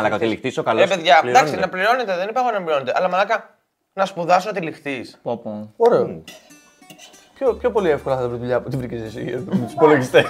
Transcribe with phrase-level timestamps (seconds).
[0.00, 0.80] Τυλιχτή, μαλακά, τυλιχτή ο καλό.
[0.80, 2.92] Ε, παιδιά, εντάξει, να πληρώνετε, δεν είπα εγώ να μην πληρώνετε.
[2.96, 3.50] Αλλά μαλάκα,
[3.92, 5.06] να σπουδάσω τυλιχτή.
[5.22, 5.72] Πω, πω.
[5.76, 6.22] Ωραίο.
[7.34, 10.24] Πιο, πιο πολύ εύκολα θα βρει δουλειά από ό,τι βρήκε εσύ για του υπολογιστέ.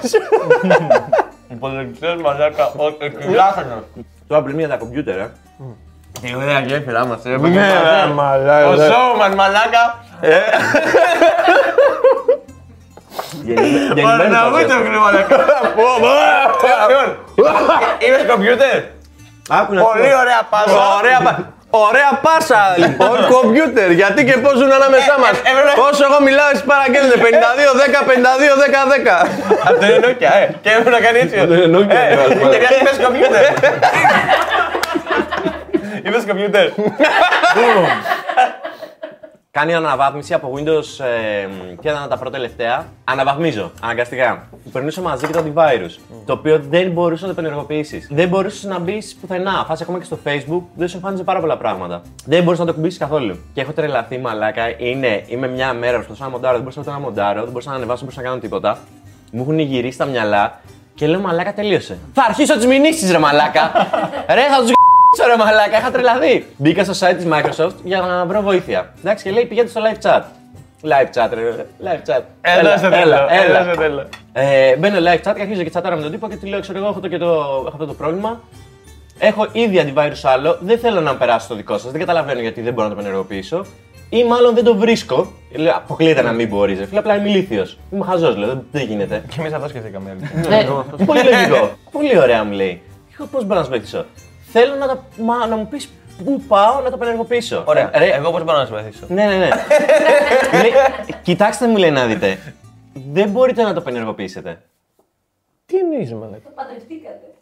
[1.49, 3.85] Υπολογιστέ μαλάκα, όχι, τουλάχιστον.
[4.27, 5.33] Τώρα πριν για τα κομπιούτερ, ε.
[6.21, 7.37] Τι ωραία γέφυρα μα, ε.
[7.37, 8.69] Ναι, μαλάκα.
[8.69, 10.05] Ο showman, μαλάκα.
[14.03, 15.37] Παρναγούι το γρήγορα, μαλάκα.
[15.69, 17.17] Λοιπόν,
[18.07, 18.83] Είμαι κομπιούτερ.
[19.89, 20.79] Πολύ ωραία πάσα.
[21.01, 21.39] Ωραία, πα-
[21.87, 23.89] ωραία πάσα λοιπόν, κομπιούτερ.
[24.01, 27.73] Γιατί και πώς ζουν ανάμεσά μας; ε, ε, ε, Όσο εγώ μιλάω, εσεί παραγγέλνετε 52,
[27.83, 28.95] 10, 52, 10, 10.
[29.69, 30.45] Αυτό είναι Nokia, ε.
[30.63, 31.37] Και έπρεπε να κάνει έτσι.
[31.43, 33.43] Αυτό είναι Nokia, Ε, ναι, και κάτι είπες κομπιούτερ.
[36.07, 36.67] Είπες κομπιούτερ.
[39.61, 41.05] Κάνει αναβάθμιση από Windows.
[41.05, 41.49] Ε,
[41.81, 42.87] ποια ήταν τα πρώτα τελευταία.
[43.05, 44.49] Αναβαθμίζω, αναγκαστικά.
[44.73, 45.99] Περνούσε μαζί και το antivirus.
[46.27, 48.09] Το οποίο δεν μπορούσε να το ενεργοποιήσεις.
[48.11, 49.65] Δεν μπορούσες να μπεις πουθενά.
[49.69, 52.03] Φάση ακόμα και στο Facebook δεν σου εμφάνιζε πάρα πολλά πράγματα.
[52.25, 53.39] Δεν μπορούσες να το κουμπίσει καθόλου.
[53.55, 54.63] Και έχω τρελαθεί μαλάκα.
[54.79, 57.77] Είναι, είμαι μια μέρα προσπαθούσα να μοντάρω, δεν μπορούσα ούτε να μοντάρω, δεν μπορούσα να
[57.77, 58.79] ανεβάσω, δεν μπορούσα να κάνω τίποτα.
[59.33, 60.61] Μου έχουν γυρίσει τα μυαλά
[60.95, 61.99] και λέω μαλάκα τελείωσε.
[62.13, 63.73] Θα αρχίσω τις μηνύσεις ρε μαλάκα.
[64.37, 64.73] ρε θα τους
[65.13, 66.45] Ξέρω μαλάκα, είχα τρελαθεί.
[66.57, 68.93] Μπήκα στο site της Microsoft για να βρω βοήθεια.
[68.99, 70.23] Εντάξει, και λέει πηγαίνετε στο live chat.
[70.83, 71.67] Live chat, ρε.
[71.85, 72.23] Live chat.
[72.41, 73.17] Έλα σε τέλο.
[73.31, 74.09] Έλα σε τέλο.
[74.33, 76.79] Ε, μπαίνω live chat και αρχίζω και τσατάρω με τον τύπο και του λέω: Ξέρω
[76.79, 78.41] εγώ, έχω, το και το, έχω αυτό το πρόβλημα.
[79.19, 80.59] Έχω ήδη antivirus άλλο.
[80.61, 81.91] Δεν θέλω να περάσω το δικό σας.
[81.91, 83.65] Δεν καταλαβαίνω γιατί δεν μπορώ να το ενεργοποιήσω.
[84.09, 85.33] Ή μάλλον δεν το βρίσκω.
[85.57, 86.79] Λέω: Αποκλείεται να μην μπορείς.
[86.79, 86.87] Ρε.
[86.87, 87.79] Φίλε, απλά είμαι ηλίθιος.
[87.93, 88.49] Είμαι χαζός, λέω.
[88.49, 89.25] Δεν, δεν γίνεται.
[89.29, 90.17] Και εμείς αυτό σκεφτήκαμε.
[90.51, 91.71] Ε, πολύ λογικό.
[91.93, 92.83] πολύ ωραία μου λέει.
[93.31, 94.05] Πώς μπορώ να σου βοηθήσω.
[94.53, 95.91] Θέλω να, τα, μα, να μου πεις
[96.25, 97.65] πού πάω να το απενεργοποιήσω.
[97.67, 97.91] Ωραία.
[97.93, 99.49] Ε, ρε, Εγώ πώς μπορώ να σα βοηθήσω; ναι, ναι, ναι.
[100.63, 100.73] λέει,
[101.23, 102.39] κοιτάξτε μου λέει να δείτε.
[102.93, 104.63] Δεν μπορείτε να το απενεργοποιήσετε.
[105.67, 107.33] Τι εννοείς, μαλάκα; Παντρευτήκατε.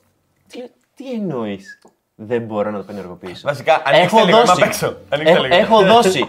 [0.49, 0.63] Τι,
[0.97, 1.79] τι εννοείς;
[2.15, 3.49] Δεν μπορώ να το απενεργοποιήσω.
[3.49, 4.97] Βασικά, ανοίξτε λίγο, είμαι απ' έξω.
[5.09, 5.57] Ανοίξτε έχω, λίγο.
[5.57, 6.29] έχω δώσει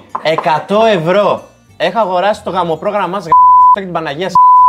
[0.68, 1.44] 100 ευρώ.
[1.78, 3.32] Έχω αγοράσει το γαμοπρόγραμμά σας
[3.74, 4.28] και την Παναγία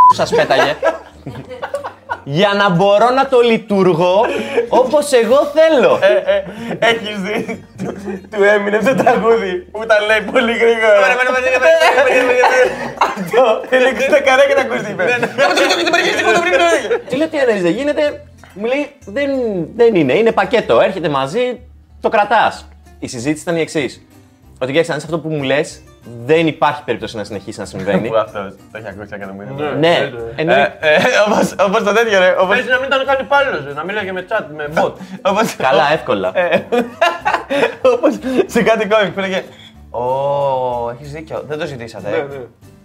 [0.08, 0.76] που σας πέταγε.
[2.24, 4.24] για να μπορώ να το λειτουργώ
[4.68, 5.98] όπως εγώ θέλω.
[6.78, 7.64] Έχει δει.
[7.84, 7.96] του-
[8.30, 10.96] Του έμεινε αυτό το τραγούδι που τα λέει πολύ γρήγορα.
[12.98, 13.62] Αυτό.
[13.68, 14.94] Θέλει 60 καρέ και τα ακούσει.
[17.08, 18.24] Τι λέω, τι εννοείς, δεν γίνεται.
[18.54, 19.30] Μου λέει, δεν,
[19.76, 20.80] δεν είναι, είναι πακέτο.
[20.80, 21.60] Έρχεται μαζί,
[22.00, 22.68] το κρατάς.
[22.98, 24.06] Η συζήτηση ήταν η εξή.
[24.58, 25.60] Ότι κοίταξε, αν είσαι αυτό που μου λε,
[26.24, 28.08] δεν υπάρχει περίπτωση να συνεχίσει να συμβαίνει.
[28.08, 28.38] Που αυτό
[28.72, 29.70] το έχει ακούσει εκατομμύρια.
[29.78, 30.56] ναι, εννοεί.
[31.66, 32.34] Όπως το τέτοιο ρε.
[32.38, 34.92] όπως- Παίζει να μην ήταν καν υπάλληλο, να μιλάει με chat, με bot.
[35.22, 36.32] όπως- Καλά, εύκολα.
[37.82, 39.42] Όπως σε κάτι κόμικ που λέγε
[39.90, 42.08] Ω, έχεις δίκιο, δεν το ζητήσατε.
[42.10, 42.26] ε.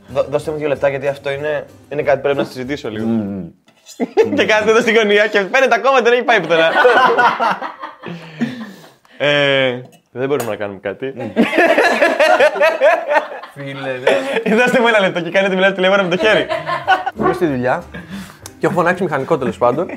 [0.07, 3.07] Δώ- Δώστε μου δύο λεπτά γιατί αυτό είναι, είναι κάτι που πρέπει να συζητήσω λίγο.
[4.35, 6.71] και κάθεται εδώ στην γωνία και φαίνεται ακόμα δεν έχει πάει πουθενά.
[9.17, 11.13] ε, δεν μπορούμε να κάνουμε κάτι.
[14.75, 16.45] Φίλε, Δώστε μου ένα λεπτό και κάνετε μιλάτε τηλέφωνο με το χέρι.
[17.19, 17.83] Είμαι στη δουλειά
[18.59, 19.87] και έχω φωνάξει μηχανικό τέλος πάντων.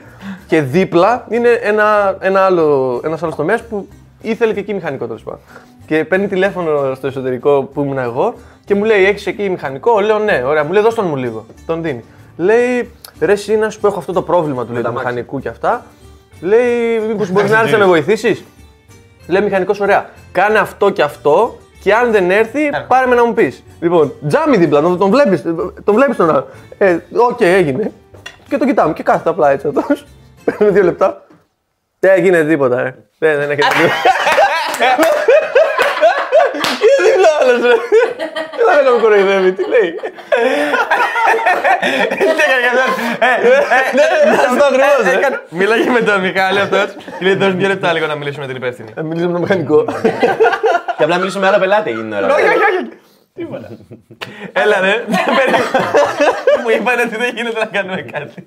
[0.47, 3.89] Και δίπλα είναι ένα, ένα άλλο, ένας άλλος τομέας που
[4.21, 5.41] ήθελε και εκεί μηχανικό τέλος πάντων.
[5.87, 8.35] Και παίρνει τηλέφωνο στο εσωτερικό που ήμουν εγώ
[8.65, 10.65] και μου λέει: Έχεις εκεί μηχανικό; Λέω: Ναι, ωραία.
[10.65, 11.47] Μου λέει: Δώσ' τον μου λίγο.
[11.67, 12.05] Τον δίνει.
[12.37, 12.91] Λέει:
[13.21, 15.85] Ρε, εσύ να σου πω: Έχω αυτό το πρόβλημα του, λέει, του μηχανικού και αυτά.
[16.41, 18.45] Λέει: Μήπως μπορεί να έρθεις να με βοηθήσεις;
[19.27, 20.11] Λέει: Μηχανικός, ωραία.
[20.33, 23.63] Κάνε αυτό και αυτό και αν δεν έρθει, πάρε με να μου πεις.
[23.81, 25.43] Λοιπόν, τζάμι δίπλα, τον, τον βλέπεις
[25.85, 26.47] τον βλέπεις τον άλλο.
[26.79, 26.99] Ε,
[27.31, 27.93] οκ, έγινε.
[28.49, 29.85] Και τον κοιτάμε και κάθεται απλά έτσι αυτό.
[30.45, 31.27] Παίρνουμε δύο λεπτά.
[32.01, 32.95] Δεν γίνεται τίποτα, ε.
[33.19, 33.95] Δεν, δεν έχετε τίποτα.
[37.49, 37.75] Είναι δίπλα άλλος, ρε.
[38.75, 40.01] Δεν θα με κοροϊδεύει, τι λέει.
[44.49, 45.41] Αυτός ακριβώς, ε.
[45.49, 46.87] Μίλαγε με τον Μιχάλη αυτός.
[47.19, 48.91] Και λέει: Δώσ' μου δύο λεπτά λίγο να μιλήσουμε με την υπεύθυνη.
[48.95, 49.85] Θα μιλήσουμε με τον μηχανικό.
[50.97, 52.35] Και απλά μιλήσω με άλλο πελάτη εκείνη την ώρα.
[52.35, 52.89] Όχι, όχι, όχι.
[53.35, 53.69] Τίποτα.
[54.53, 55.05] Έλα ρε,
[56.63, 58.45] μου είπαν ότι δεν γίνεται να κάνουμε κάτι.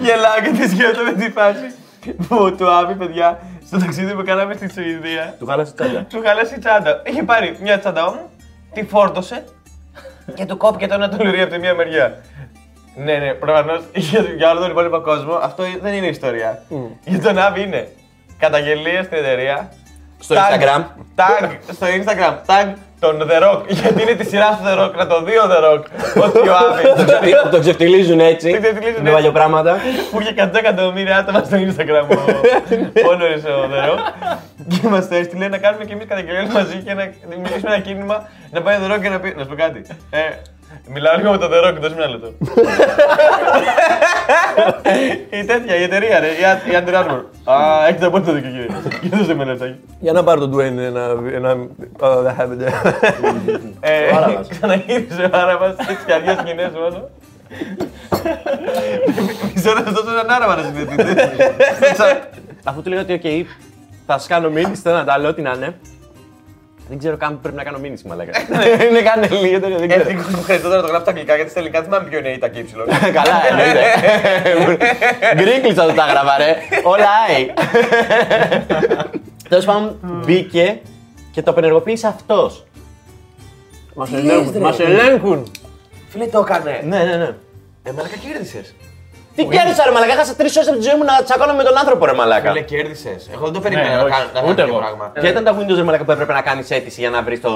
[0.00, 1.74] Γελάω και τη σκέφτομαι τη φάση
[2.12, 5.34] που του άβει παιδιά στο ταξίδι που κάναμε στη Σουηδία.
[5.38, 6.02] Του χάλασε τσάντα.
[6.04, 7.02] Του χάλασε η τσάντα.
[7.04, 8.30] Είχε πάρει μια τσάντα μου,
[8.72, 9.44] τη φόρτωσε
[10.34, 12.20] και του κόπηκε το ένα το λουρί από τη μία μεριά.
[12.96, 16.62] Ναι, ναι, προφανώς για, για όλο τον υπόλοιπο κόσμο αυτό δεν είναι ιστορία.
[17.04, 17.88] Για τον Άβη είναι
[18.38, 19.72] καταγγελία στην εταιρεία.
[20.18, 20.82] Στο tag- Instagram.
[21.16, 22.34] Tag στο Instagram.
[22.46, 23.62] Tag τον The Rock.
[23.68, 24.92] Γιατί είναι τη σειρά του The Rock.
[24.96, 25.82] Να το δει ο The Rock.
[26.24, 27.32] Ότι ο Άβη.
[27.50, 28.52] Το ξεφτυλίζουν έτσι.
[28.52, 29.12] Το ξεφτιλίζουν Με έτσι.
[29.12, 29.76] παλιοπράγματα.
[30.10, 33.98] που είχε 100 εκατομμύρια άτομα στο Instagram ο Πόνορης ο The Rock.
[34.68, 38.28] Και μας το έστειλε να κάνουμε και εμείς καταγγελία μαζί και να δημιουργήσουμε ένα κίνημα
[38.50, 39.34] να πάει ο The Rock και να πει.
[39.36, 39.82] Να σου πω κάτι.
[40.72, 42.32] Ε, μιλάω λίγο με τον The Rock, δώσε ένα λεπτό.
[45.30, 47.20] η τέτοια, η εταιρεία, ρε, η Α- η Under Armour.
[47.52, 48.66] Α, έχετε απόλυτο δίκιο, κύριε.
[49.02, 49.74] Για δώστε με ένα λεπτάκι.
[50.00, 51.16] Για να πάρει τον Dwayne ένα.
[51.34, 51.50] ένα...
[52.00, 52.72] Α, δεν χάβεται.
[53.80, 54.48] Ε, Ο Άραβας.
[54.48, 57.08] Ξαναγύρισε ο Άραβας, έτσι και αργές σκηνές μόνο.
[59.54, 61.30] Μισό να σας δώσω έναν Άραβα να συνδεθείτε.
[62.64, 63.46] Αφού του λέγα ότι, οκ,
[64.06, 65.74] θα σας κάνω μήνυση, θέλω να τα λέω, ό,τι να είναι.
[66.88, 68.30] Δεν ξέρω καν που πρέπει να κάνω μήνυση, μαλάκα.
[68.90, 70.02] Είναι καν λίγο τέτοιο, δεν ξέρω.
[70.02, 72.18] Ευτυχώς που χρειάζεται τώρα να το γράφω στα αγγλικά, γιατί στα ελληνικά δεν θυμάμαι ποιο
[72.18, 72.86] είναι η τα και ύψιλον.
[72.88, 73.82] Καλά, εννοείται.
[75.36, 76.56] Γκρίνκλιτσα το τα έγραφα, ρε.
[76.82, 77.52] Όλα άι.
[79.48, 80.80] Τέλος πάντων, μπήκε
[81.32, 82.66] και το απενεργοποίησε αυτός.
[83.94, 84.60] Μας ελέγχουν.
[84.60, 85.50] Μας ελέγχουν.
[86.08, 86.80] Φίλε, το έκανε.
[86.84, 87.34] Ναι, ναι, ναι.
[87.82, 88.74] Ε, μαλάκα κέρδισες.
[89.36, 90.12] Τι κέρδισα, ρε Μαλάκα.
[90.16, 92.48] Έχασα τρεις ώρες από τη ζωή μου να τσακώνω με τον άνθρωπο, ρε Μαλάκα.
[92.50, 93.20] Φίλε, κέρδισες.
[93.34, 94.10] Εγώ δεν το περίμενα να όχι.
[94.12, 94.82] κάνω να κάνω Ούτε τέτοιο εγώ.
[94.84, 95.04] πράγμα.
[95.20, 97.50] Ποια ήταν τα Windows, ρε Μαλάκα, που έπρεπε να κάνεις αίτηση για να βρεις το,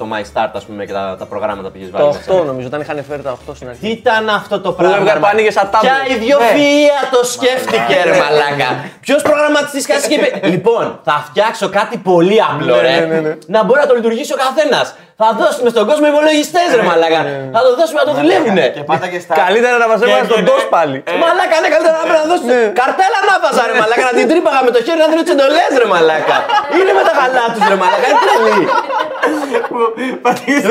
[0.00, 2.04] το My Start, ας πούμε, και τα, τα προγράμματα που έχεις βάλει.
[2.04, 3.88] Το μέσα; 8 νομίζω, όταν είχαν φέρει τα 8 στην Τι αρχή.
[4.00, 4.96] ήταν αυτό το πράγμα.
[4.96, 5.80] έβγαλε ρε, μα- πάνοιγες σαν tablet.
[5.86, 8.68] Ποια ιδιοφυΐα το σκέφτηκε, ρε Μαλάκα;
[9.00, 10.46] Ποιος προγραμματιστής κάτι και είπε.
[10.46, 12.98] Λοιπόν, θα φτιάξω κάτι πολύ απλό, Ναι, ρε.
[13.00, 13.34] ναι, ναι, ναι.
[13.46, 14.94] Να μπορεί να το λειτουργήσει ο καθένας.
[15.22, 17.20] Θα δώσουμε στον κόσμο υπολογιστές, ρε Μαλάκα.
[17.54, 18.64] Θα το δώσουμε να το δουλεύουνε.
[18.76, 19.34] Και πάτα και στα.
[19.44, 20.96] Καλύτερα να μα έβαλε στον έγινε- DOS πάλι.
[21.24, 22.46] Μαλάκα, ναι, καλύτερα να πρέπει να δώσει.
[22.80, 25.70] Καρτέλα να βάζα, ρε Μαλάκα, να την τρύπαγα με το χέρι να δίνω τις εντολές,
[25.82, 26.36] ρε Μαλάκα.
[26.76, 28.64] Είναι με τα γαλά τους, ρε Μαλάκα, είναι τρελή.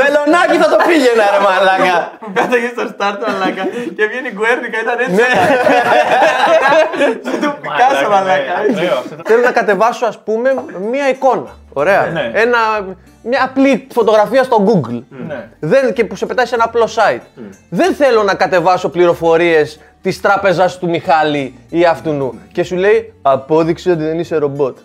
[0.01, 2.11] Βελονάκι θα το πήγαινα, ρε Μαλάκα.
[2.33, 3.63] Πέταγε στο start μαλάκα
[3.95, 5.21] και βγαίνει η Γκουέρνικα, ήταν έτσι.
[7.41, 8.53] Του κάσα μαλάκα.
[9.25, 10.53] Θέλω να κατεβάσω, ας πούμε,
[10.91, 11.51] μία εικόνα.
[11.73, 12.05] Ωραία.
[12.05, 12.31] Ναι.
[12.33, 12.57] Ένα,
[13.23, 15.03] μια απλή φωτογραφία στο Google.
[15.27, 15.49] Ναι.
[15.59, 17.21] Δεν, και που σε πετάει σε ένα απλό site.
[17.69, 23.91] Δεν θέλω να κατεβάσω πληροφορίες της τράπεζας του Μιχάλη ή αυτού και σου λέει Απόδειξε
[23.91, 24.77] ότι δεν είσαι ρομπότ.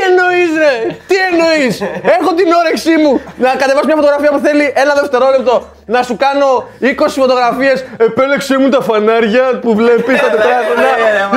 [0.00, 0.74] Τι εννοείς, ρε!
[1.10, 1.74] Τι εννοείς!
[2.16, 3.12] Έχω την όρεξή μου
[3.44, 5.54] να κατεβάσω μια φωτογραφία που θέλει ένα δευτερόλεπτο
[5.94, 6.48] να σου κάνω
[6.80, 7.84] 20 φωτογραφίες.
[7.96, 10.90] Επέλεξε μου τα φανάρια που βλέπεις στα τετράγωνα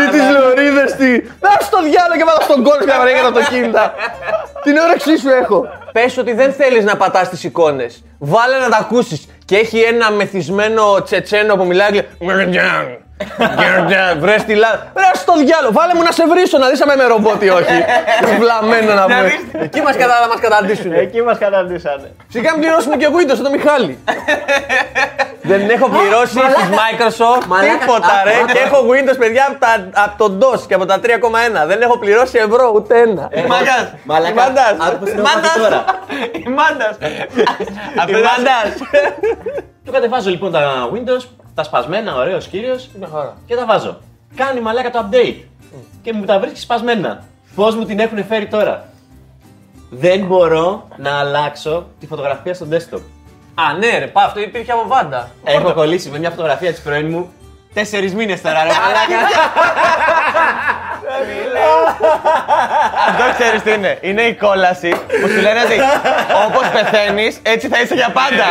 [0.04, 0.95] ή τις λωρίδες.
[0.95, 1.12] Τι.
[1.45, 3.94] Να στο διάλογο και βάλω στον κόλπο και να για τα αυτοκίνητα.
[4.63, 5.68] την όρεξή σου έχω.
[5.92, 8.04] Πες ότι δεν θέλεις να πατάς τις εικόνες.
[8.19, 9.27] Βάλε να τα ακούσεις.
[9.45, 12.06] Και έχει ένα μεθυσμένο τσετσένο που μιλάει.
[13.37, 14.15] Αγγλικά.
[14.19, 14.71] Βρες τη λά.
[14.97, 15.71] Βρε στο διάλογο.
[15.79, 17.75] Βάλε μου να σε βρίσω να δεις αν είμαι ρομπότ ή όχι.
[18.41, 19.31] Βλαμμένο να πούμε.
[19.65, 20.15] Εκεί μας κατα...
[20.31, 20.91] μας καταντήσουν.
[20.93, 22.07] Εκεί μας καταντήσανε.
[22.33, 23.97] Σιγά μην πληρώσουμε και Windows το Μιχάλη.
[25.45, 26.59] Δεν έχω πληρώσει μαλάκα.
[26.59, 27.77] τη Microsoft Μαλάκα.
[27.79, 28.31] τίποτα Α, ρε.
[28.31, 31.07] α, Και έχω Windows παιδιά από, τα, από τον DOS και από τα 3,1.
[31.67, 33.29] Δεν έχω πληρώσει ευρώ ούτε ένα.
[33.47, 33.85] Μάγκας.
[34.03, 34.75] Μαλάκα, Μάντας.
[34.87, 35.85] άκου πώς την έχω πάθει τώρα.
[36.45, 36.95] Η Μάντας.
[38.07, 38.73] Η Μάντας.
[39.85, 41.23] Του κατεβάζω λοιπόν τα Windows,
[41.55, 42.89] τα σπασμένα, ωραίος κύριος.
[43.45, 44.00] Και τα βάζω.
[44.35, 45.35] Κάνει μαλάκα το update.
[46.01, 47.23] Και μου τα βρίσκει σπασμένα.
[47.55, 48.85] Πώς μου την έχουν φέρει τώρα.
[49.89, 53.01] Δεν μπορώ να αλλάξω τη φωτογραφία στο desktop.
[53.55, 55.29] Α, ναι, ρε, πά, αυτό υπήρχε από βάντα.
[55.44, 57.31] Έχω κολλήσει με μια φωτογραφία της πρώην μου
[57.73, 59.27] τέσσερις μήνες τώρα, ρε μαλάκα.
[63.07, 63.97] Αυτό ξέρεις τι είναι.
[64.01, 65.80] Είναι η κόλαση που σου λένε ότι
[66.45, 68.44] όπως πεθαίνεις, έτσι θα είσαι για πάντα.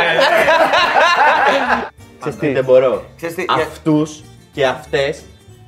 [2.22, 3.02] Ξέρεις τι, δεν μπορώ.
[3.16, 4.22] Ξέρεις τι, για- Αυτούς
[4.54, 5.22] και αυτές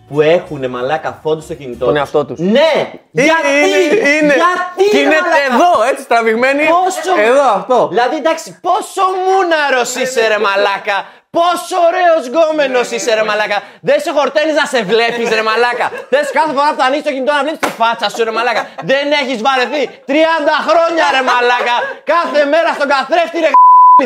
[0.08, 1.99] που έχουν μαλάκα φόντο στο κινητό Τον τους.
[2.02, 2.38] εαυτό τους.
[2.38, 2.73] Ναι!
[3.11, 3.49] Γιατί!
[3.66, 4.34] Είναι, είναι.
[4.42, 4.84] Γιατί!
[4.90, 6.62] Και είναι μαλάκα; εδώ, έτσι τραβηγμένη.
[6.66, 7.12] Πόσο...
[7.30, 7.88] Εδώ, αυτό.
[7.92, 10.99] Δηλαδή, εντάξει, πόσο μούναρος είσαι ρε μαλάκα.
[11.38, 13.58] Πόσο ωραίος γκόμενος είσαι ρε μαλάκα.
[13.88, 15.87] Δεν σε χορταίνεις να σε βλέπεις ρε μαλάκα.
[16.11, 18.62] Θες κάθε φορά που θα ανοίξεις το κινητό να βλέπεις τη φάτσα σου ρε μαλάκα.
[18.90, 21.76] Δεν έχεις βαρεθεί 30 χρόνια ρε μαλάκα.
[22.14, 23.50] Κάθε μέρα στον καθρέφτη ρε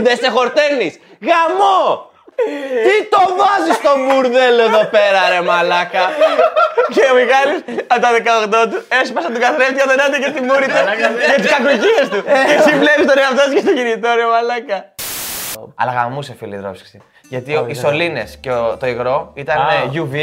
[0.06, 0.92] δεν σε χορταίνεις.
[1.28, 2.07] Γαμό.
[2.86, 6.04] Τι το βάζεις στο μπουρδέλο εδώ πέρα ρε μαλάκα;
[6.94, 7.60] Και ο Μιχάλης
[7.92, 8.10] από τα
[8.64, 10.80] 18 του έσπασε τον καθρέφτη αδενάται και τη μούρη του
[11.28, 12.18] για τις κακοκίες του.
[12.48, 14.78] Και εσύ βλέπεις τον εαυτό σου και στο κινητό ρε μαλάκα.
[15.80, 17.00] Αλλά γαμούσε φίλε η δρόψη.
[17.32, 19.68] Γιατί ο- οι σωλήνες και ο- το υγρό ήταν Α.
[19.72, 20.16] ε, UV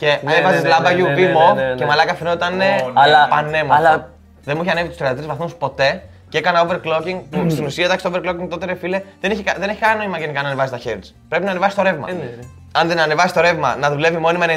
[0.00, 1.74] και Ναι, έβαζες ναι, λάμπα ναι, ναι, UV ναι, ναι, μοβ ναι, ναι.
[1.74, 2.92] και μαλάκα φαινόταν ε, Ω, ναι.
[3.02, 3.74] Αλλά- πανέμορφο.
[3.82, 4.08] αλλά-
[4.44, 8.04] Δεν μου είχε ανέβει τους 33 βαθμούς ποτέ και έκανα overclocking που στην ουσία εντάξει
[8.04, 10.70] το overclocking τότε ρε φίλε δεν έχει, κα- δεν έχει κανένα νόημα γενικά να ανεβάζει
[10.70, 11.12] τα hertz.
[11.28, 12.12] Πρέπει να ανεβάσει το ρεύμα.
[12.12, 12.28] ναι,
[12.72, 14.54] Αν δεν ανεβάσει το ρεύμα να δουλεύει μόνιμα 99% να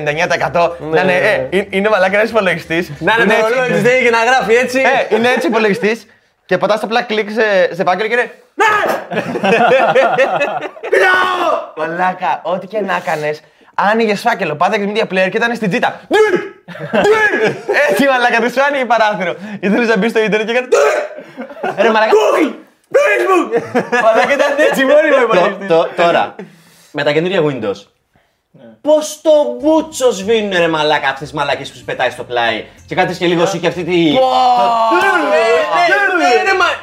[1.02, 1.48] είναι, ναι, ε, ναι.
[1.50, 2.92] είναι- είναι μαλάκα ένα υπολογιστής.
[3.00, 4.80] Να είναι το ρολόι της, δεν είχε να γράφει έτσι.
[5.10, 6.06] Ε, είναι έτσι υπολογιστής
[6.46, 8.32] Και πατάς απλά κλικ σε, σε φάκελο και είναι.
[8.54, 8.94] Ναι!
[11.78, 13.42] Μαλάκα, ό,τι και να έκανες,
[13.76, 16.02] άνοιγες φάκελο, πάτε και media player και ήταν στην τζίτα.
[17.90, 19.36] Έτσι μαλάκα, δεν σου άνοιγε παράθυρο.
[19.60, 20.68] Ήθελες να μπεις στο ίντερνετ και έκανε.
[21.82, 22.12] Ρε μαλάκα.
[22.12, 22.52] Google!
[22.96, 23.62] Facebook!
[24.04, 26.36] Μαλάκα ήταν έτσι μόνοι μου Το- το- Τώρα,
[26.92, 27.80] με τα καινούργια Windows.
[28.82, 29.32] Πώ το
[29.62, 32.66] μπούτσος σβήνουν ρε μαλάκα αυτές τις μαλακίε που σου πετάει στο πλάι.
[32.88, 34.08] Και κάτι και λίγο σου και αυτή τη.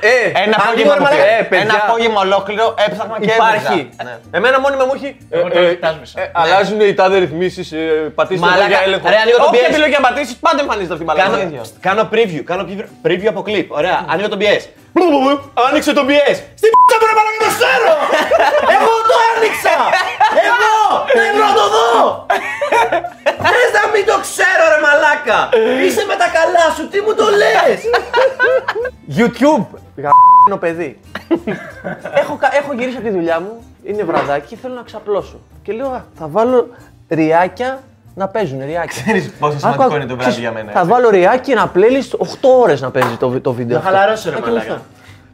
[0.01, 1.37] Ε, Ένα Αν απόγευμα, δούμε, μου μαλάκα, πήρε.
[1.39, 1.65] ε, παιδιά.
[1.65, 3.67] Ένα απόγευμα ολόκληρο έψαχνα και Υπάρχει.
[3.73, 4.03] έβριζα.
[4.05, 4.19] Ναι.
[4.39, 5.17] Εμένα μόνιμα μου έχει.
[5.31, 6.21] Εγώ το κοιτάζμισα.
[6.21, 7.69] ε, Αλλάζουν οι τάδε ρυθμίσεις.
[8.15, 9.09] Πατήστε εδώ Μαλάκα, για έλεγχο.
[9.09, 9.71] ρε, ανοίγω το Όποια PS.
[9.71, 11.43] επιλογή να πατήσεις, πάντα εμφανίζεται αυτή η Κάνω, μαλάκα.
[11.49, 11.63] ίδιο.
[11.81, 13.67] κάνω preview, κάνω preview- preview από clip.
[13.69, 14.63] Ωραία, ανοίγω το BS.
[15.68, 16.37] Άνοιξε το BS.
[16.61, 17.92] Στην p***α μου ρε μαλάκα το ξέρω!
[18.75, 19.75] Εγώ το άνοιξα!
[20.50, 20.76] Εγώ!
[21.16, 22.26] Θέλω να το δω!
[23.45, 25.38] Θες να μην το ξέρω ρε μαλάκα!
[25.85, 27.78] Είσαι με τα καλά σου, τι μου το λες!
[29.18, 29.66] YouTube.
[29.97, 31.00] Γαμμένο παιδί.
[32.14, 35.40] έχω, κα- έχω γυρίσει από τη δουλειά μου, είναι βραδάκι και θέλω να ξαπλώσω.
[35.62, 36.68] Και λέω, «Α, θα βάλω
[37.09, 37.83] ριάκια
[38.19, 39.03] να παίζουν ριάκια.
[39.03, 40.91] Ξέρεις πόσο σημαντικό είναι το βράδυ για μένα, Θα έτσι.
[40.93, 42.27] βάλω ριάκι ένα playlist 8
[42.63, 43.79] ώρες να παίζει το, το βίντεο.
[43.79, 43.95] Να αυτό.
[43.97, 44.65] χαλαρώσω ρε Να μαλάκα.
[44.65, 44.83] κοιμηθώ.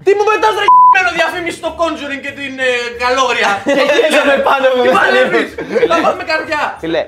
[0.05, 2.73] Τι μου πετάς ρε γ***μένο διαφήμιση στο Conjuring και την ε,
[3.03, 3.50] καλόγρια.
[3.76, 5.49] Και χέζομαι πάνω μου Τι με τα παλεύεις.
[5.91, 6.62] Θα βάλουμε καρδιά.
[6.83, 7.03] Φίλε,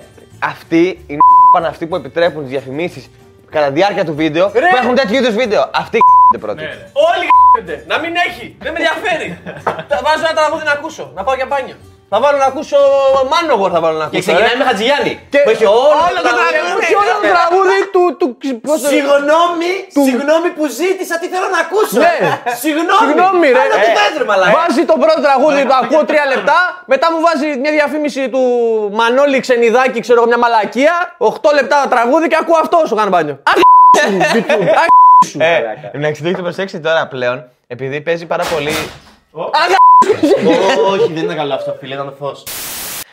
[0.53, 1.23] αυτοί είναι
[1.55, 3.05] πάνε αυτοί που επιτρέπουν τις διαφημίσεις
[3.55, 4.69] κατά τη διάρκεια του βίντεο Ρε!
[4.73, 5.63] που έχουν τέτοιου είδους βίντεο.
[5.83, 5.97] Αυτοί
[6.33, 6.63] είναι πρώτοι.
[6.63, 6.87] Ναι, ρε.
[7.11, 7.77] Όλοι γ***ονται.
[7.93, 8.47] Να μην έχει.
[8.65, 9.29] Δεν με ενδιαφέρει.
[9.91, 11.05] Θα βάζω ένα τραγούδι να ακούσω.
[11.17, 11.77] Να πάω για μπάνιο.
[12.13, 12.79] Θα βάλω να ακούσω
[13.33, 14.23] Manowar θα βάλω να Και ακούσω.
[14.27, 14.59] ξεκινάει ρε.
[14.61, 15.13] με Χατζηγιάννη.
[15.33, 16.87] Και Που έχει όλο όλο το τραγούδι.
[16.91, 18.03] Και όλο το τραγούδι του.
[18.21, 18.27] του
[18.69, 19.71] πώς το- Συγγνώμη,
[20.09, 21.99] συγγνώμη που ζήτησα, τι θέλω να ακούσω.
[22.05, 22.15] Ναι.
[22.65, 23.01] Συγγνώμη.
[23.03, 23.61] Συγγνώμη, ρε.
[23.65, 24.53] Άρα τι Ε, θες, ρε μαλάκα.
[24.59, 26.59] Βάζει το πρώτο τραγούδι, το ακούω τρία λεπτά.
[26.93, 28.43] Μετά μου βάζει μια διαφήμιση του
[28.99, 30.95] Μανώλη Ξενιδάκη, ξέρω εγώ, μια μαλακία.
[31.33, 33.37] 8 λεπτά τραγούδι και ακούω αυτό σου κάνω μπάνιο.
[33.51, 33.57] Αχ,
[34.01, 34.67] σου, YouTube.
[34.83, 34.91] Αχ,
[35.31, 35.37] σου.
[35.41, 35.53] Ε,
[35.97, 37.37] εντάξει, το έχετε προσέξει τώρα πλέον,
[37.75, 38.75] επειδή παίζει πάρα πολύ.
[40.05, 42.43] Αχ, Όχι, δεν ήταν καλό αυτό, φίλε, ήταν το φως.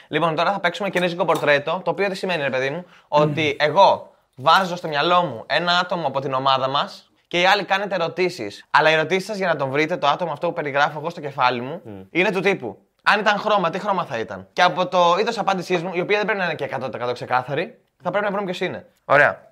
[0.07, 4.11] Λοιπόν, τώρα θα παίξουμε κινέζικο πορτρέτο, το οποίο τι σημαίνει, ρε παιδί μου, ότι εγώ
[4.35, 8.65] βάζω στο μυαλό μου ένα άτομο από την ομάδα μας και οι άλλοι κάνετε ερωτήσεις.
[8.69, 11.21] Αλλά οι ερωτήσεις σας για να τον βρείτε, το άτομο αυτό που περιγράφω εγώ στο
[11.21, 12.77] κεφάλι μου, είναι του τύπου.
[13.03, 16.17] Αν ήταν χρώμα, τι χρώμα θα ήταν; Και από το είδος απάντησής μου, η οποία
[16.17, 16.69] δεν πρέπει να είναι και
[17.09, 18.85] 100% ξεκάθαρη, θα πρέπει να βρούμε ποιος είναι.
[19.05, 19.51] Ωραία.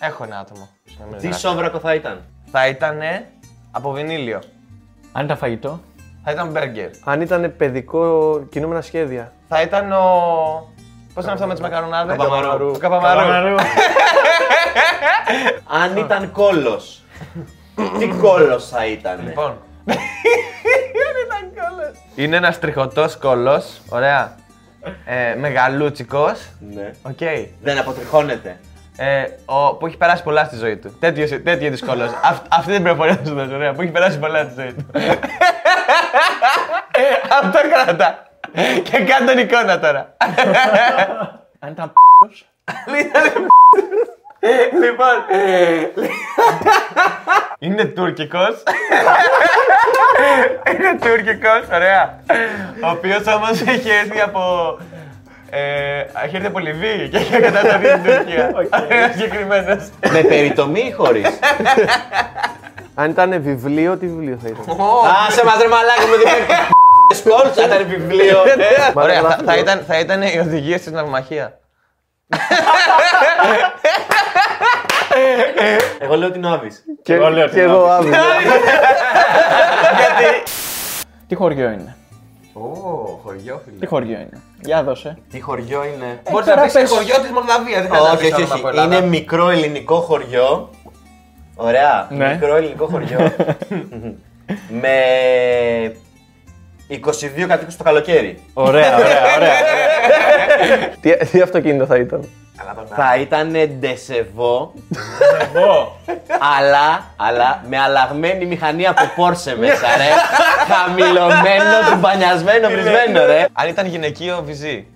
[0.00, 0.68] Έχω ένα άτομο.
[1.20, 3.00] Τι σόβρακο θα ήταν; Θα ήταν
[3.70, 4.42] από βινίλιο.
[5.12, 5.80] Αν ήταν φαγητό.
[6.28, 6.90] Θα ήταν μπέργκερ.
[7.04, 9.32] Αν ήταν παιδικό κινούμενα σχέδια.
[9.48, 10.04] Θα ήταν ο.
[11.14, 12.70] Πώς είναι αυτό με τι μακαρονάδες, Καπαμαρού.
[12.70, 13.54] Ο Καπαμαρού.
[15.82, 17.02] Αν ήταν κόλος.
[17.98, 19.58] Τι κόλος θα ήταν; Λοιπόν.
[22.14, 23.80] Είναι ένας τριχωτός κόλος.
[23.88, 24.34] Ωραία.
[25.04, 26.48] Ε, Μεγαλούτσικος.
[26.74, 26.90] Ναι.
[27.02, 27.18] Οκ.
[27.62, 28.60] Δεν αποτριχώνεται.
[28.96, 30.96] Ε, ο, που έχει περάσει πολλά στη ζωή του.
[30.98, 32.10] Τέτοιο, τέτοιο είδους κώλος.
[32.48, 33.54] Αυτή την πληροφορία θα σου δώσω.
[33.54, 33.72] Ωραία.
[33.72, 34.86] Που έχει περάσει πολλά στη ζωή του.
[37.30, 38.22] Αυτό κράτα.
[38.82, 40.16] Και κάνε τον εικόνα τώρα.
[41.58, 41.92] Αν ήταν
[44.80, 45.24] λοιπόν.
[47.58, 48.62] Είναι τουρκικός.
[50.72, 52.20] Είναι τουρκικός, ωραία.
[52.84, 54.78] Ο οποίος όμως έχει έρθει από...
[55.50, 58.50] Ε, έχει έρθει από Λιβύη και έχει κατασταθεί στην Τουρκία.
[58.88, 59.88] Ένας συγκεκριμένος.
[60.10, 61.38] Με περιτομή ή χωρίς;
[62.98, 64.64] Αν ήταν βιβλίο, τι βιβλίο θα ήταν;
[65.28, 66.56] Άσε μα ρε μαλάκα με δίπλα.
[67.18, 68.38] Σκόλτ θα ήταν βιβλίο.
[68.94, 71.58] Ωραία, θα, γράφει θα το- ήταν, θα ήταν οι οδηγίες της ναυμαχία.
[75.98, 76.84] Εγώ λέω ότι είναι ο Άβης.
[77.02, 78.14] Και, Εγώ λέω και την εγώ αύριο.
[81.28, 81.96] Τι χωριό είναι;
[82.52, 82.60] Ω,
[83.24, 83.76] χωριό φίλε.
[83.78, 85.18] Τι χωριό είναι; Για δώσε.
[85.30, 86.90] Τι χωριό είναι; Μπορείς τώρα να πεις πες.
[86.90, 88.76] χωριό της Μολδαβίας, δεν χρειάζεται να Όχι, πεις όχι, όνομα από όχι.
[88.76, 88.96] Ελλάδα.
[88.96, 90.70] Είναι μικρό ελληνικό χωριό.
[91.56, 92.06] Ωραία.
[92.10, 92.32] Ναι.
[92.32, 93.18] Μικρό ελληνικό χωριό.
[94.80, 94.96] με
[96.90, 98.42] 22 κατοίκους το καλοκαίρι.
[98.54, 99.52] Ωραία, ωραία, ωραία.
[101.00, 102.28] τι, τι αυτοκίνητο θα ήταν;
[102.96, 104.72] Θα ήταν ντεσεβό,
[105.54, 105.96] Εγώ.
[106.58, 110.10] αλλά, αλλά με αλλαγμένη μηχανή από Porsche μέσα, ρε.
[110.74, 113.46] Χαμηλωμένο, τουμπανιασμένο, βρισμένο, ρε.
[113.52, 114.86] Αν ήταν γυναικείο βυζί,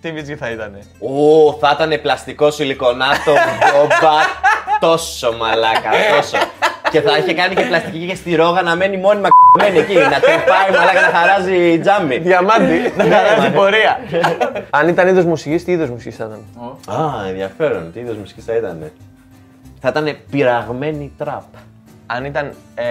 [0.00, 3.32] τι βυζί θα ήτανε; Ω, θα ήταν πλαστικό σιλικονάτο,
[3.72, 4.18] μπόμπα,
[4.82, 6.36] τόσο μαλάκα, τόσο.
[6.90, 10.20] και θα είχε κάνει και πλαστική και στη ρόγα να μένει μόνιμα κ***μένη εκεί, να
[10.20, 12.18] τρυπάει μαλάκα να χαράζει τζάμι.
[12.18, 12.92] Διαμάντι.
[12.96, 14.00] Ναι, Χαράζει πορεία.
[14.70, 16.44] Αν ήταν είδος μουσικής, τι είδος μουσικής θα ήταν;
[17.00, 17.92] Α, ενδιαφέρον.
[17.92, 18.90] Τι είδος μουσικής θα ήταν.
[19.80, 21.42] Θα ήταν πειραγμένη τραπ.
[22.06, 22.82] Αν ήταν ε,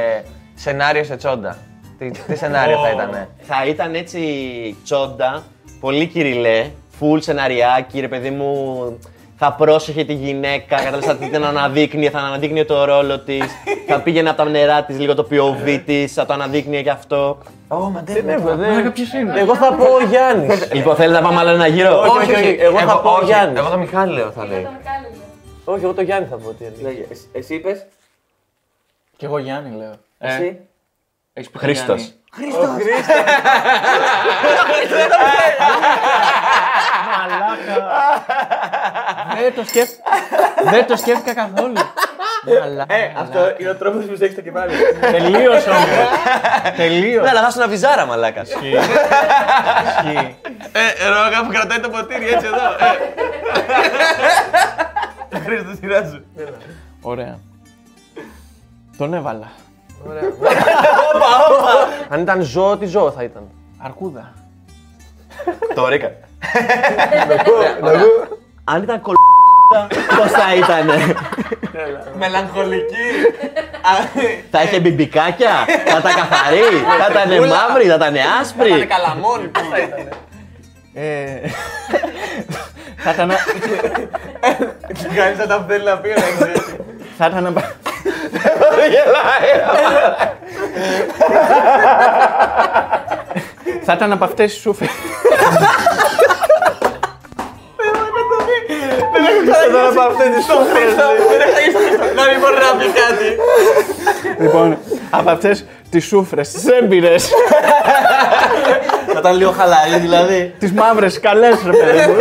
[0.56, 1.58] σενάριο σε τσόντα,
[1.98, 4.20] τι, τι σενάριο θα ήτανε; Θα ήταν έτσι
[4.84, 5.44] τσόντα,
[5.80, 6.70] πολύ κυριλέ,
[7.00, 8.48] full σεναριάκι, ρε παιδί μου.
[9.44, 13.44] Θα πρόσεχε τη γυναίκα, κατάλαβες θα την αναδείκνυε, θα αναδείκνυε το ρόλο της.
[13.88, 17.38] θα πήγαινε από τα νερά της λίγο το POV της, θα το αναδείκνυε και αυτό.
[17.68, 20.68] Ω, μαντέ, Μαλάκα, ποιος είναι; Εγώ θα πω ο Γιάννης.
[20.74, 22.58] λοιπόν, θέλετε να πάμε άλλο ένα γύρο; όχι, όχι.
[22.60, 23.60] Εγώ θα πω ο Γιάννης.
[23.60, 24.68] Εγώ το Μιχάλη λέω θα λέει.
[25.66, 26.50] Όχι, εγώ το Γιάννη θα πω.
[26.50, 26.74] τι είναι.
[26.82, 27.86] Λέγε, εσύ- Εσύ είπες;
[29.18, 29.94] Κι εγώ Γιάννη λέω.
[30.18, 30.60] Εσύ;
[31.34, 32.12] Έχεις πει Χρήστος.
[37.06, 37.38] Γιάννη.
[39.42, 40.04] Δεν το σκέφτηκα.
[40.72, 41.74] Δεν το σκέφτηκα καθόλου.
[42.62, 42.96] Μαλάκα.
[43.18, 44.74] Αυτό είναι ο τρόπος που έχεις το κεφάλι.
[45.12, 45.86] Τελείως όμως.
[46.76, 47.24] Τελείως.
[47.24, 48.42] Ναι, αλλά θα είσαι ένα βυζάρα, μαλάκα.
[48.42, 48.78] Ισχύει.
[50.72, 52.66] Ε, ρόγα που κρατάει το ποτήρι έτσι εδώ.
[55.34, 55.40] ε.
[55.40, 56.26] Χρήστο, σειρά σου.
[57.02, 57.40] Ωραία.
[58.98, 59.52] Τον έβαλα.
[62.10, 64.34] Αν ήταν ζώο, τι ζώο θα ήταν; Αρκούδα.
[65.76, 66.12] Το ρίκα.
[68.64, 69.14] Αν ήταν κολ.
[70.18, 71.16] Πώς θα ήταν.
[72.18, 72.96] Μελαγχολική.
[74.52, 75.52] Θα είχε μπιμπικάκια,
[75.86, 76.64] θα ήταν καθαρή,
[77.00, 78.86] θα ήταν μαύρη, θα ήταν άσπρη.
[78.86, 80.08] καλαμόνι, πώ θα ήταν.
[80.94, 81.50] Ε,
[82.98, 83.32] Θα ήταν.
[85.16, 86.76] Κάνεις σαν τα θέλει να πει, να ξέρεις.
[87.18, 87.46] Θα ήταν.
[87.48, 87.64] απ-
[93.84, 94.90] Θα ήταν από αυτές τις σούφες.
[99.46, 100.84] Τώρα από αυτέ τι σόφρε.
[102.16, 103.30] Να μην μπορεί να πει κάτι.
[104.40, 104.78] Λοιπόν,
[105.10, 107.30] από αυτές τις σούφρες, τις έμπειρες,
[109.14, 110.56] Θα ήταν λίγο χαλαρή δηλαδή.
[110.60, 112.16] τις μαύρες καλές ρε παιδί μου.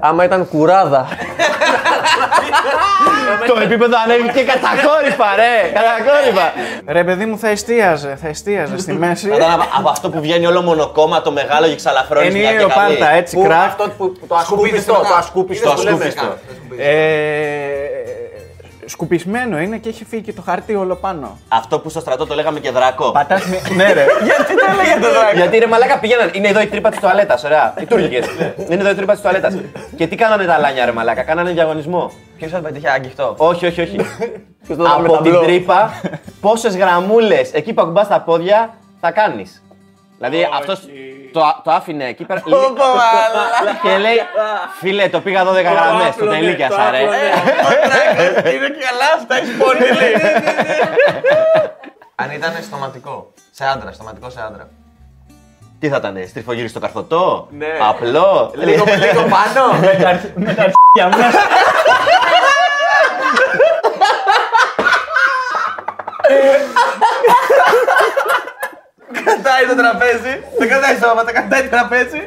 [0.00, 1.08] Άμα ήταν κουράδα.
[3.46, 5.54] Το επίπεδο ανέβηκε κατακόρυφα, ρε!
[5.78, 6.52] Κατακόρυφα!
[6.86, 9.28] Ρε παιδί μου θα εστίαζε, θα εστίαζε στη μέση.
[9.28, 12.26] Θα ήταν από- από αυτό που βγαίνει όλο μονοκόμμα, το μεγάλο και ξαλαφρώνει.
[12.26, 13.66] Ενιαίο πάντα, έτσι, κράκ.
[13.66, 14.92] Αυτό που το ασκούπιστο.
[14.92, 15.74] Το ασκούπιστο.
[18.82, 18.86] Το ασκούπιστο.
[18.86, 21.38] Ε, σκουπισμένο είναι και έχει φύγει και το χαρτί όλο πάνω.
[21.48, 23.10] Αυτό που στο στρατό το λέγαμε και δρακό.
[23.12, 23.60] Πατάς με...
[23.74, 24.04] ναι ρε.
[24.28, 26.30] Γιατί το έλεγε το δράκο; Γιατί ρε μαλάκα πήγαιναν.
[26.32, 27.74] Είναι εδώ η τρύπα της τουαλέτας, ωραία.
[27.80, 28.22] Οι Τούρκικε.
[28.68, 29.54] Είναι εδώ η τρύπα της τουαλέτας.
[29.96, 31.22] Και τι κάνανε τα λάνια, ρε μαλάκα.
[31.22, 32.12] Κάνανε διαγωνισμό.
[32.36, 33.34] Ποιος θα πετύχει άγγιχτό.
[33.38, 33.96] Όχι, όχι, όχι.
[34.68, 35.40] το βάλαμε Από την ταμπλό.
[35.40, 35.90] τρύπα,
[36.40, 39.62] πόσες γραμμούλες εκεί που ακουμπάς τα πόδια θα κάνεις.
[40.16, 40.76] Δηλαδή αυτό
[41.32, 42.42] το, το άφηνε εκεί πέρα.
[43.82, 44.16] και λέει,
[44.78, 46.16] φίλε, το πήγα 12 γραμμές.
[46.18, 46.98] Το τελίκια, ρε.
[48.54, 50.14] Είναι καλά αυτά, έχεις πολύ λέει.
[52.14, 53.32] Αν ήταν στοματικό.
[53.50, 54.68] Σε άντρα, στοματικό σε άντρα.
[55.78, 57.66] Τι θα ήταν, στριφογύρι στο καρθωτό, Ναι.
[57.88, 58.52] απλό.
[58.54, 59.72] Λίγο με λίγο πάνω.
[60.34, 61.32] Με τα αρχίδια
[69.74, 70.34] το τραπέζι.
[70.58, 72.22] Δεν κρατάει σώματα, κρατάει τραπέζι.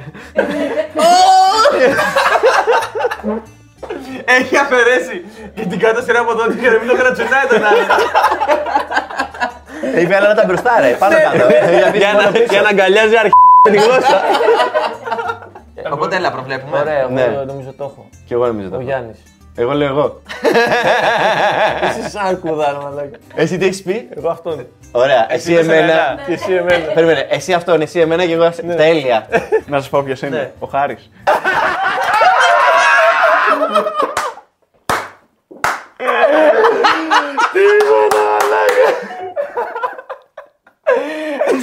[4.26, 7.86] Έχει αφαιρέσει και την κάτω σειρά από εδώ για να μην το κρατσουνάει τον άλλο.
[10.02, 10.90] Είπε άλλα τα μπροστά, ρε.
[11.00, 11.46] Πάνω κάτω.
[11.98, 13.32] Για να, για να αγκαλιάζει αρχή
[13.66, 14.22] με τη γλώσσα.
[15.92, 16.80] Οπότε έλα, προβλέπουμε.
[16.80, 17.22] Ωραία, Ναι.
[17.22, 18.10] εγώ νομίζω το έχω.
[18.26, 18.76] Κι εγώ νομίζω το.
[18.76, 18.88] Ο έχω.
[18.90, 19.18] Γιάννης.
[19.56, 20.22] Εγώ λέω εγώ.
[21.82, 23.18] Εσύ σαν κουδάρα, μαλάκα.
[23.36, 24.68] Εσύ τι έχεις πει; Εγώ αυτόν.
[24.98, 25.82] Ωραία, εσύ είπες εμένα.
[25.82, 26.22] εμένα.
[26.26, 26.86] Και εσύ εμένα.
[26.96, 29.28] Περίμενε, εσύ αυτόν, εσύ εμένα και εγώ τέλεια.
[29.68, 30.54] Να σας πω ποιος είναι.
[30.60, 31.10] Ο Χάρης.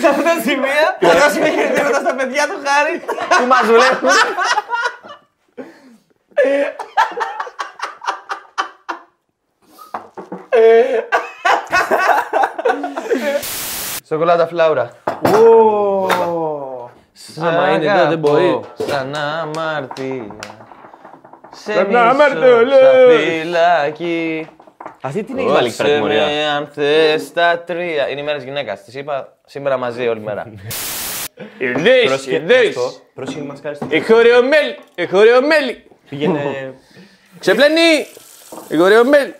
[0.00, 3.00] Σε αυτά τα σημεία θα δώσουμε χαιρετήματα στα παιδιά του Χάρη.
[3.40, 4.10] Που μας βλέπουν.
[14.22, 14.90] Σοκολάτα φλάουρα.
[17.40, 18.60] Άμα είναι εδώ, δεν μπορεί.
[18.88, 20.36] Σαν αμαρτία.
[21.54, 22.76] Σε Σαν μισώ αμαρτωλός.
[22.78, 22.90] στα
[23.40, 24.48] φυλακή.
[25.02, 26.26] Αυτή την έχει βάλει Δώσε κατηγορία.
[26.26, 28.08] με αν θες τα τρία.
[28.08, 28.84] Είναι η μέρα της γυναίκας.
[28.84, 30.44] Της είπα σήμερα μαζί όλη μέρα.
[31.58, 32.76] Ιδείς, ιδείς.
[33.14, 35.84] Πρόσεχε μας κάνει Η χωριομέλη, η χωριομέλη.
[36.08, 36.74] Πήγαινε.
[37.38, 38.06] Ξεπλένει.
[38.68, 39.34] Η χωριομέλη.